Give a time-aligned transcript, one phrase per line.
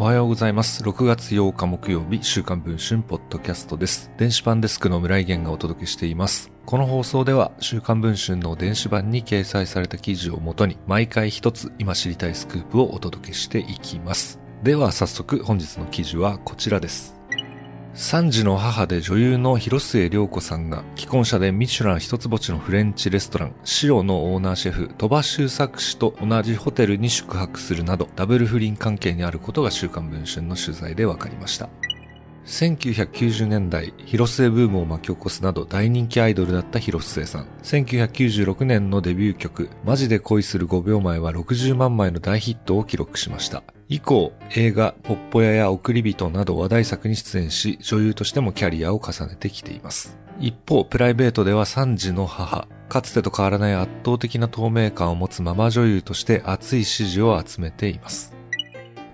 [0.00, 0.84] おはようございます。
[0.84, 4.12] 6月8日木曜日、週刊文春ポッドキャストです。
[4.16, 6.52] 電子版デスクの村井源がお届けしています。
[6.66, 14.38] この放送では、週刊文春の電子版に掲載された記事をもとに、毎回一つ今知りたいスクープをお届けしていきます。
[14.62, 17.17] では早速、本日の記事はこちらです。
[17.98, 31.68] 3児の母で女優の広末涼子さんが既婚者でミシュラン一つ星のフレンチレストランシオのオーナーシェフ鳥羽周作氏と同じホテルに宿泊するなどダブル不倫関係にあることが週刊文春の取材で分かりました
[32.48, 37.48] 1990年代、広末ブームを巻き起こすなど大人気アイドルだった広末さん。
[37.62, 43.62] 1996年のデビュー曲、マジで恋する5秒前は60万枚の大ヒットを記録しました。
[43.90, 50.18] 以降、映画、ポッポ屋や送り人など話題作に出演し、女優としてもキャリアを重ねてきています。
[50.40, 58.37] 一方、プライベートでは3児の母、かつてと変わらない圧倒的な透明感を持つママ女優として熱い支持を集めています。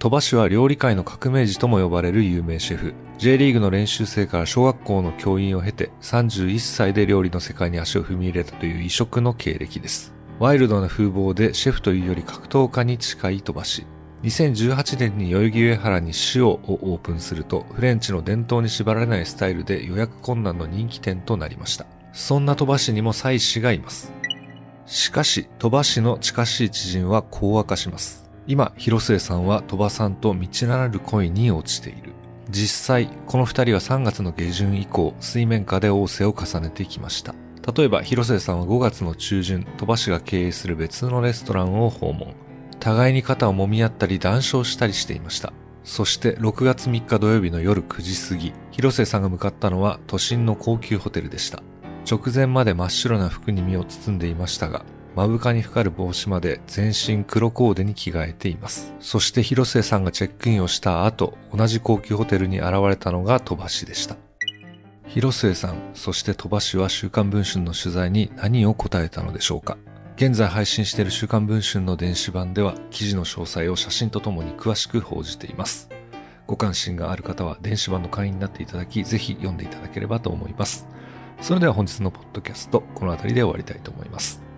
[0.00, 2.94] 鳥羽氏は料理界の革命児とも呼ばれる有名シェフ。
[3.18, 10.14] J リーグの練習生から小学校の教員を経て31歳で料理の世界に足を踏み入れたという異色の経歴です。
[10.38, 13.86] ワイルドな風貌でシェフというより格闘家に近い鳥羽氏。
[14.22, 21.84] 2018年に代々木上原に塩をオープンするとフレンチの伝統に縛られないスタイルで予約困難の人気店となりました。
[22.14, 24.14] そんな鳥羽氏にも妻子がいます。
[24.86, 28.29] しかし、鳥羽氏の近しい知人はこう明かします。
[28.50, 32.14] 今、広末さんは鳥羽さんと道ならぬ恋に落ちている。
[32.48, 37.32] 実際、この二人は3月の下旬以降、水面下で仰せを重ねてきました。
[37.72, 42.34] 例えば、広末さんは5月の中旬、鳥羽氏が経営する別のレストランを訪問。
[42.80, 45.52] 互いに肩を揉み合ったり談笑したりしていました。
[45.84, 51.62] そして6月3日土曜日の夜9時過ぎ、広末さんが向かったのは都心の高級ホテルでした。
[52.04, 54.84] 直前まで真っ白な服に身を包んでいましたが、
[55.28, 58.94] 目深にかかる帽子まで全身黒コーデに着替えています。
[59.00, 64.16] そして広末さんがチェックインをした後、同じ高級ホテルに現れたのが鳥羽氏でした。
[65.06, 69.76] 広末さん、そして鳥羽氏は週刊文春の取材に何を答えたのでしょうか
[70.16, 75.88] 現在配信している週刊文春の電子版では記事の詳細を写真とともに詳しく報じています。
[76.46, 80.86] ご関心がある方は電子版の会員になっていただき、ぜひ読んでいただければと思います。
[81.40, 84.49] それでは本日のポッドキャスト、この辺りで終わりたいと思います。